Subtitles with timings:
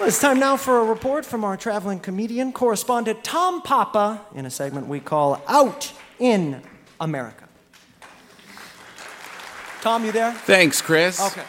[0.00, 4.50] It's time now for a report from our traveling comedian correspondent Tom Papa in a
[4.50, 6.62] segment we call Out in
[7.00, 7.48] America.
[9.80, 10.32] Tom, you there?
[10.32, 11.20] Thanks, Chris.
[11.20, 11.42] Okay.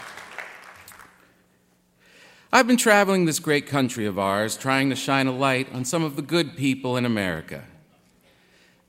[2.52, 6.04] I've been traveling this great country of ours, trying to shine a light on some
[6.04, 7.66] of the good people in America.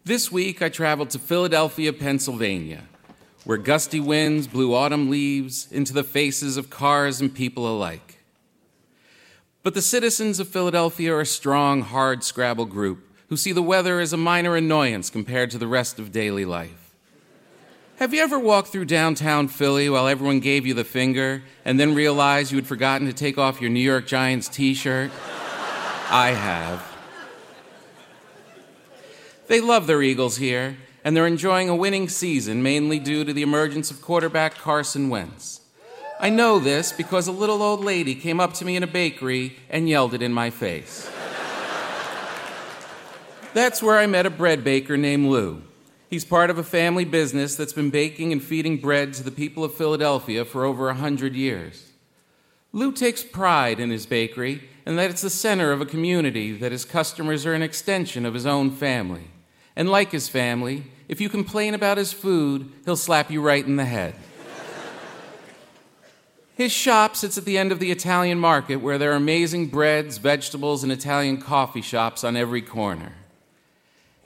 [0.04, 2.84] This week, I traveled to Philadelphia, Pennsylvania,
[3.44, 8.19] where gusty winds blew autumn leaves into the faces of cars and people alike.
[9.62, 14.00] But the citizens of Philadelphia are a strong, hard scrabble group who see the weather
[14.00, 16.94] as a minor annoyance compared to the rest of daily life.
[17.96, 21.94] Have you ever walked through downtown Philly while everyone gave you the finger and then
[21.94, 25.10] realized you had forgotten to take off your New York Giants t shirt?
[26.08, 26.86] I have.
[29.48, 33.42] They love their Eagles here, and they're enjoying a winning season mainly due to the
[33.42, 35.59] emergence of quarterback Carson Wentz.
[36.22, 39.56] I know this because a little old lady came up to me in a bakery
[39.70, 41.10] and yelled it in my face.
[43.54, 45.62] That's where I met a bread baker named Lou.
[46.10, 49.64] He's part of a family business that's been baking and feeding bread to the people
[49.64, 51.90] of Philadelphia for over a hundred years.
[52.70, 56.70] Lou takes pride in his bakery and that it's the center of a community that
[56.70, 59.28] his customers are an extension of his own family.
[59.74, 63.76] And like his family, if you complain about his food, he'll slap you right in
[63.76, 64.14] the head.
[66.60, 70.18] His shop sits at the end of the Italian market where there are amazing breads,
[70.18, 73.14] vegetables, and Italian coffee shops on every corner.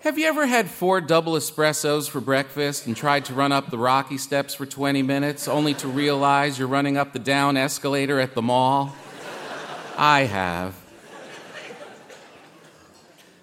[0.00, 3.78] Have you ever had four double espressos for breakfast and tried to run up the
[3.78, 8.34] rocky steps for 20 minutes only to realize you're running up the down escalator at
[8.34, 8.96] the mall?
[9.96, 10.74] I have.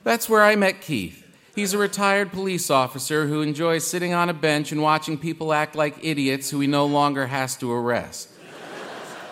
[0.03, 1.25] That's where I met Keith.
[1.55, 5.77] He's a retired police officer who enjoys sitting on a bench and watching people act
[5.77, 8.30] like idiots who he no longer has to arrest.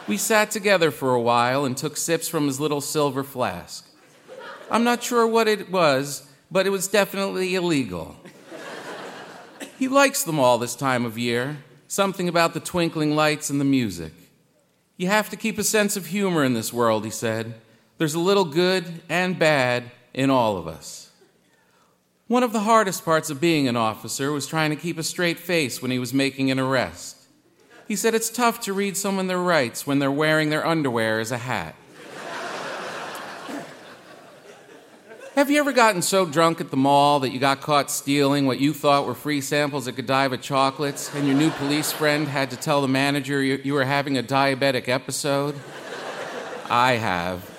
[0.09, 3.88] We sat together for a while and took sips from his little silver flask.
[4.71, 8.15] I'm not sure what it was, but it was definitely illegal.
[9.77, 13.65] He likes them all this time of year, something about the twinkling lights and the
[13.65, 14.11] music.
[14.98, 17.53] You have to keep a sense of humor in this world, he said.
[17.99, 21.11] There's a little good and bad in all of us.
[22.25, 25.37] One of the hardest parts of being an officer was trying to keep a straight
[25.37, 27.18] face when he was making an arrest.
[27.89, 31.32] He said it's tough to read someone their rights when they're wearing their underwear as
[31.32, 31.73] a hat.
[35.33, 38.60] Have you ever gotten so drunk at the mall that you got caught stealing what
[38.60, 42.58] you thought were free samples of Godiva chocolates, and your new police friend had to
[42.58, 45.55] tell the manager you, you were having a diabetic episode?
[46.70, 47.49] I have.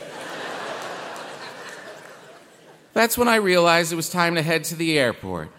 [2.93, 5.51] That's when I realized it was time to head to the airport.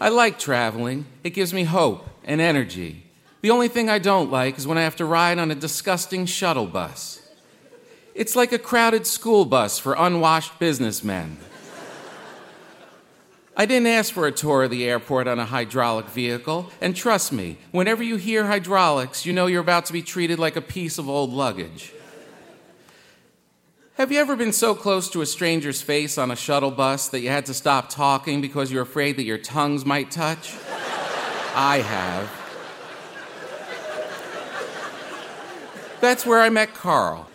[0.00, 3.09] I like traveling, it gives me hope and energy.
[3.40, 6.26] The only thing I don't like is when I have to ride on a disgusting
[6.26, 7.22] shuttle bus.
[8.14, 11.38] It's like a crowded school bus for unwashed businessmen.
[13.56, 17.32] I didn't ask for a tour of the airport on a hydraulic vehicle, and trust
[17.32, 20.98] me, whenever you hear hydraulics, you know you're about to be treated like a piece
[20.98, 21.92] of old luggage.
[23.94, 27.20] Have you ever been so close to a stranger's face on a shuttle bus that
[27.20, 30.54] you had to stop talking because you're afraid that your tongues might touch?
[31.54, 32.39] I have.
[36.00, 37.28] That's where I met Carl,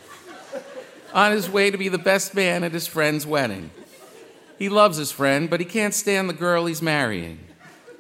[1.13, 3.69] on his way to be the best man at his friend's wedding.
[4.57, 7.39] He loves his friend, but he can't stand the girl he's marrying.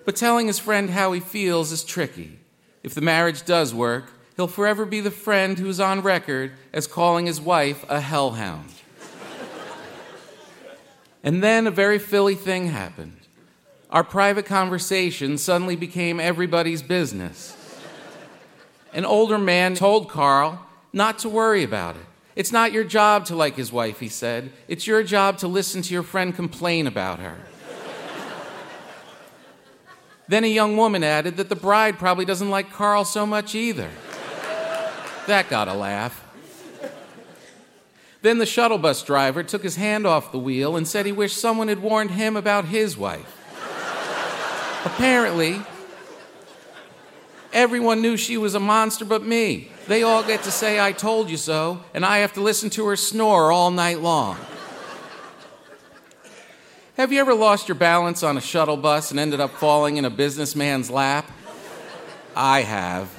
[0.05, 2.39] But telling his friend how he feels is tricky.
[2.81, 7.25] If the marriage does work, he'll forever be the friend who's on record as calling
[7.27, 8.71] his wife a hellhound.
[11.23, 13.17] and then a very Philly thing happened.
[13.91, 17.55] Our private conversation suddenly became everybody's business.
[18.95, 22.05] An older man told Carl not to worry about it.
[22.37, 24.51] It's not your job to like his wife, he said.
[24.69, 27.37] It's your job to listen to your friend complain about her.
[30.29, 33.89] then a young woman added that the bride probably doesn't like Carl so much either.
[35.27, 36.21] That got a laugh.
[38.21, 41.37] Then the shuttle bus driver took his hand off the wheel and said he wished
[41.37, 43.41] someone had warned him about his wife.
[44.85, 45.61] Apparently,
[47.55, 49.69] Everyone knew she was a monster but me.
[49.87, 52.85] They all get to say, I told you so, and I have to listen to
[52.87, 54.37] her snore all night long.
[56.97, 60.03] Have you ever lost your balance on a shuttle bus and ended up falling in
[60.03, 61.31] a businessman's lap?
[62.35, 63.09] I have.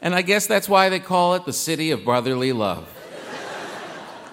[0.00, 2.88] And I guess that's why they call it the city of brotherly love.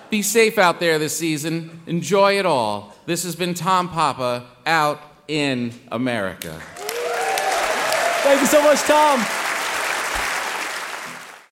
[0.10, 1.82] Be safe out there this season.
[1.86, 2.96] Enjoy it all.
[3.06, 6.60] This has been Tom Papa out in America.
[8.30, 9.39] Thank you so much, Tom.